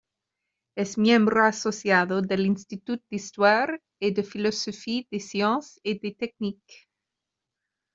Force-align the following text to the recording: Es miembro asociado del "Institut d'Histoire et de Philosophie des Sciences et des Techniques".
Es 0.75 0.97
miembro 0.97 1.43
asociado 1.45 2.23
del 2.23 2.47
"Institut 2.47 3.03
d'Histoire 3.11 3.79
et 4.01 4.15
de 4.15 4.23
Philosophie 4.23 5.07
des 5.11 5.19
Sciences 5.23 5.79
et 5.83 5.99
des 6.01 6.15
Techniques". 6.17 6.87